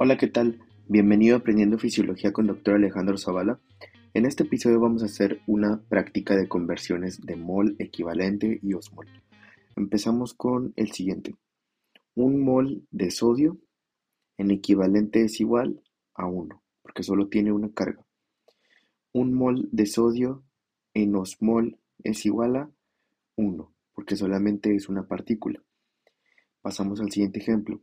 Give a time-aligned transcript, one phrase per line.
[0.00, 0.60] Hola, ¿qué tal?
[0.86, 2.76] Bienvenido a Aprendiendo Fisiología con Dr.
[2.76, 3.58] Alejandro Zavala.
[4.14, 9.08] En este episodio vamos a hacer una práctica de conversiones de mol equivalente y osmol.
[9.74, 11.34] Empezamos con el siguiente.
[12.14, 13.58] Un mol de sodio
[14.36, 15.82] en equivalente es igual
[16.14, 18.06] a 1, porque solo tiene una carga.
[19.12, 20.44] Un mol de sodio
[20.94, 22.70] en osmol es igual a
[23.34, 25.60] 1, porque solamente es una partícula.
[26.62, 27.80] Pasamos al siguiente ejemplo.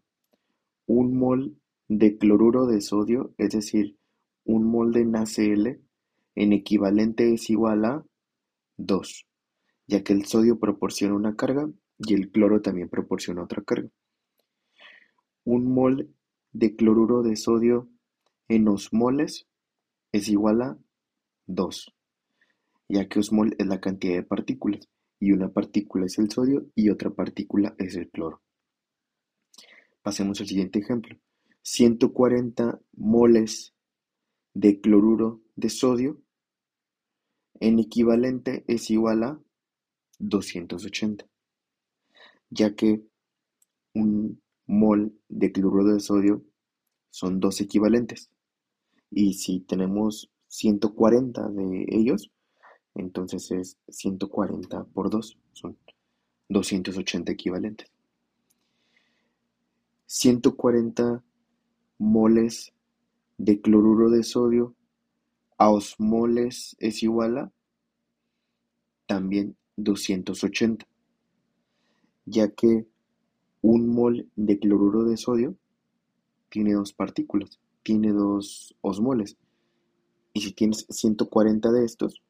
[0.88, 3.98] Un mol de cloruro de sodio, es decir,
[4.44, 5.81] un mol de NaCl,
[6.35, 8.05] en equivalente es igual a
[8.77, 9.27] 2,
[9.88, 13.89] ya que el sodio proporciona una carga y el cloro también proporciona otra carga.
[15.45, 16.13] Un mol
[16.52, 17.89] de cloruro de sodio
[18.47, 19.47] en osmoles
[20.11, 20.77] es igual a
[21.47, 21.94] 2,
[22.89, 24.89] ya que osmol es la cantidad de partículas
[25.20, 28.41] y una partícula es el sodio y otra partícula es el cloro.
[30.02, 31.17] Pasemos al siguiente ejemplo.
[31.66, 33.73] 140 moles
[34.53, 36.22] de cloruro de sodio
[37.59, 39.39] en equivalente es igual a
[40.19, 41.25] 280,
[42.52, 43.02] ya que
[43.95, 46.44] un mol de cloruro de sodio
[47.09, 48.29] son dos equivalentes.
[49.09, 52.31] Y si tenemos 140 de ellos,
[52.94, 55.79] entonces es 140 por 2, son
[56.47, 57.89] 280 equivalentes.
[60.05, 61.23] 140
[61.97, 62.73] moles
[63.38, 64.73] de cloruro de sodio
[65.57, 67.51] a osmoles es igual a
[69.07, 70.85] también 280,
[72.25, 72.85] ya que
[73.61, 75.55] un mol de cloruro de sodio
[76.49, 79.38] tiene dos partículas, tiene dos osmoles.
[80.33, 82.21] Y si tienes 140 de estos,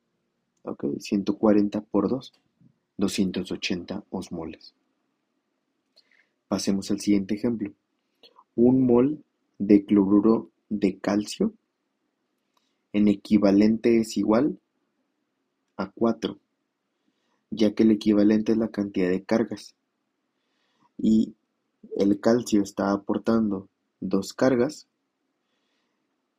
[0.63, 2.33] ok, 140 por 2,
[2.97, 4.73] 280 osmoles.
[6.47, 7.73] Pasemos al siguiente ejemplo.
[8.55, 9.23] Un mol
[9.57, 11.53] de cloruro de calcio
[12.95, 14.57] en equivalente es igual
[15.75, 16.39] a 4,
[17.51, 19.75] ya que el equivalente es la cantidad de cargas.
[20.97, 21.35] Y
[21.97, 23.67] el calcio está aportando
[23.99, 24.87] dos cargas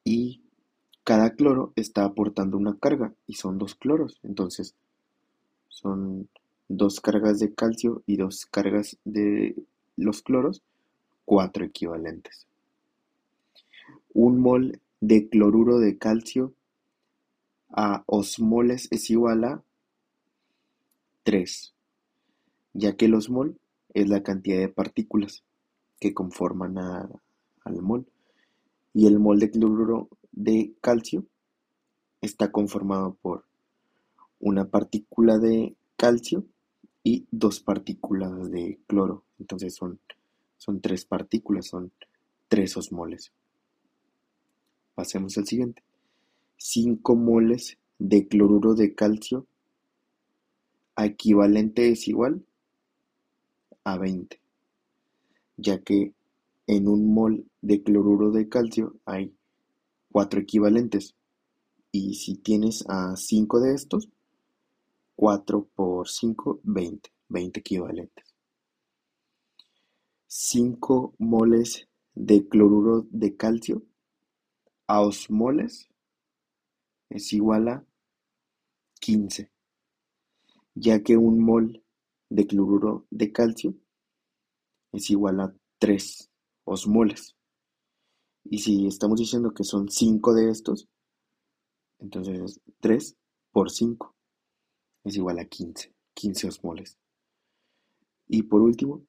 [0.03, 0.41] y
[1.05, 4.19] cada cloro está aportando una carga y son dos cloros.
[4.23, 4.75] Entonces
[5.69, 6.27] son
[6.69, 9.55] dos cargas de calcio y dos cargas de
[9.97, 10.63] los cloros,
[11.27, 12.47] cuatro equivalentes.
[14.19, 16.55] Un mol de cloruro de calcio
[17.69, 19.63] a osmoles es igual a
[21.25, 21.75] 3,
[22.73, 23.59] ya que el osmol
[23.93, 25.45] es la cantidad de partículas
[26.01, 28.07] que conforman al mol
[28.95, 31.27] y el mol de cloruro de calcio
[32.23, 33.45] está conformado por
[34.41, 36.47] una partícula de calcio
[37.03, 39.25] y dos partículas de cloro.
[39.39, 40.01] Entonces son,
[40.57, 41.93] son tres partículas, son
[42.49, 43.35] tres osmoles.
[44.97, 45.83] Pasemos al siguiente.
[46.57, 49.47] 5 moles de cloruro de calcio
[50.97, 52.47] equivalente es igual
[53.85, 54.41] a 20,
[55.59, 56.15] ya que
[56.67, 59.35] en un mol de cloruro de calcio hay
[60.13, 61.15] 4 equivalentes.
[61.93, 64.09] Y si tienes a 5 de estos,
[65.17, 68.35] 4 por 5, 20, 20 equivalentes.
[70.27, 73.83] 5 moles de cloruro de calcio
[74.87, 75.89] a osmoles
[77.11, 77.87] es igual a
[79.01, 79.51] 15,
[80.75, 81.83] ya que un mol
[82.29, 83.75] de cloruro de calcio
[84.93, 86.31] es igual a 3
[86.65, 87.37] osmoles.
[88.45, 90.89] Y si estamos diciendo que son 5 de estos,
[91.99, 93.17] entonces 3
[93.51, 94.15] por 5
[95.05, 96.99] es igual a 15, 15 osmoles.
[98.29, 99.05] Y por último,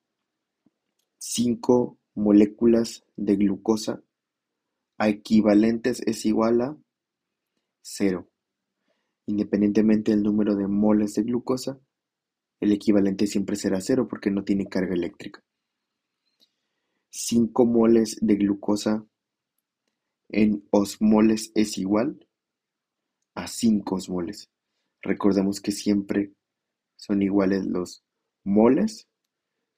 [1.19, 4.01] 5 moléculas de glucosa
[4.97, 6.77] a equivalentes es igual a
[7.81, 8.27] cero.
[9.27, 11.79] Independientemente del número de moles de glucosa,
[12.59, 15.43] el equivalente siempre será cero porque no tiene carga eléctrica.
[17.09, 19.05] 5 moles de glucosa
[20.29, 22.27] en osmoles es igual
[23.35, 24.49] a 5 osmoles.
[25.01, 26.33] Recordemos que siempre
[26.95, 28.03] son iguales los
[28.43, 29.07] moles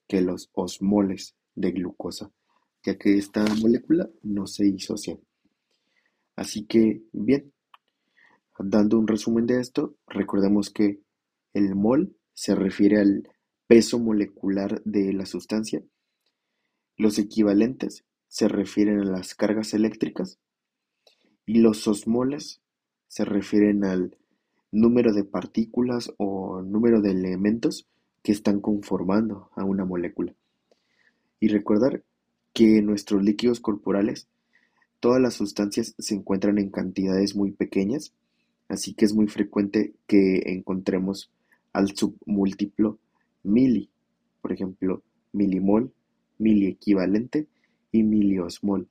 [0.08, 2.32] que los osmoles de glucosa
[2.84, 5.18] ya que esta molécula no se disocia.
[6.36, 7.52] Así que, bien,
[8.58, 11.00] dando un resumen de esto, recordemos que
[11.54, 13.30] el mol se refiere al
[13.68, 15.84] peso molecular de la sustancia,
[16.98, 20.40] los equivalentes se refieren a las cargas eléctricas
[21.46, 22.62] y los osmoles
[23.08, 24.18] se refieren al
[24.72, 27.88] número de partículas o número de elementos
[28.22, 30.36] que están conformando a una molécula.
[31.40, 32.04] Y recordar
[32.54, 34.28] que nuestros líquidos corporales
[35.00, 38.14] Todas las sustancias se encuentran en cantidades muy pequeñas,
[38.68, 41.32] así que es muy frecuente que encontremos
[41.72, 43.00] al submúltiplo
[43.44, 43.90] mili,
[44.42, 45.02] por ejemplo,
[45.32, 45.94] milimol,
[46.38, 47.48] miliequivalente
[47.94, 48.90] y miliosmol.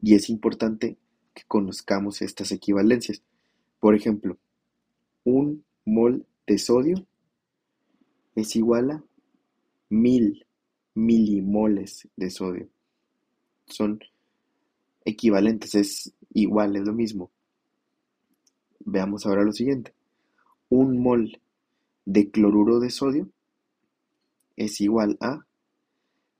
[0.00, 0.98] Y es importante
[1.34, 3.22] que conozcamos estas equivalencias.
[3.80, 4.38] Por ejemplo,
[5.24, 7.04] un mol de sodio
[8.36, 9.04] es igual a
[9.88, 10.45] mil
[10.96, 12.68] milimoles de sodio.
[13.66, 14.00] Son
[15.04, 17.30] equivalentes, es igual, es lo mismo.
[18.80, 19.92] Veamos ahora lo siguiente.
[20.70, 21.40] Un mol
[22.06, 23.28] de cloruro de sodio
[24.56, 25.46] es igual a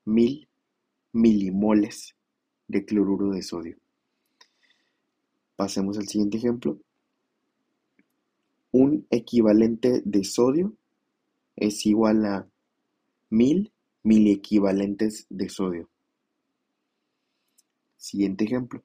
[0.05, 0.49] mil
[1.13, 2.15] milimoles
[2.67, 3.77] de cloruro de sodio.
[5.55, 6.79] Pasemos al siguiente ejemplo.
[8.73, 10.75] Un equivalente de sodio
[11.57, 12.49] es igual a
[13.29, 13.71] mil
[14.07, 15.89] miliequivalentes de sodio.
[17.97, 18.85] Siguiente ejemplo.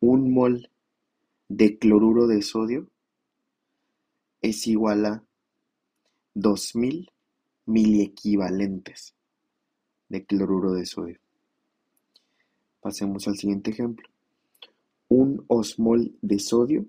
[0.00, 0.70] Un mol
[1.48, 2.88] de cloruro de sodio
[4.40, 5.24] es igual a
[6.32, 7.10] 2000
[7.66, 9.14] miliequivalentes
[10.08, 11.18] de cloruro de sodio.
[12.80, 14.08] Pasemos al siguiente ejemplo.
[15.08, 16.86] Un osmol de sodio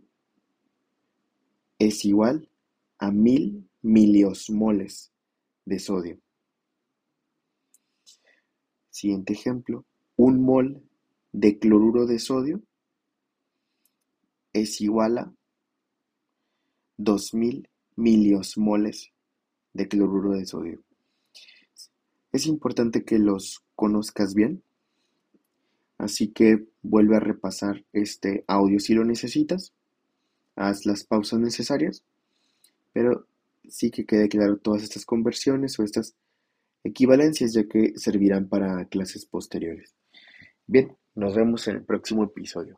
[1.80, 2.48] es igual
[2.98, 5.12] a mil miliosmoles
[5.66, 6.18] de sodio.
[8.92, 9.86] Siguiente ejemplo.
[10.18, 10.84] Un mol
[11.32, 12.62] de cloruro de sodio
[14.54, 15.34] es igual a
[16.98, 19.12] 2000 miliosmoles
[19.74, 20.84] de cloruro de sodio.
[22.34, 24.62] Es importante que los conozcas bien,
[25.98, 29.74] así que vuelve a repasar este audio si lo necesitas,
[30.56, 32.04] haz las pausas necesarias,
[32.94, 33.26] pero
[33.70, 36.16] sí que quede claro todas estas conversiones o estas
[36.84, 39.96] equivalencias ya que servirán para clases posteriores.
[40.68, 42.78] Bien, nos vemos en el próximo episodio.